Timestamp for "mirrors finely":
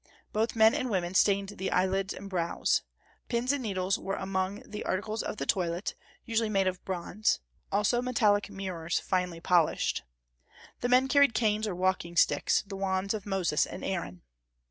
8.49-9.39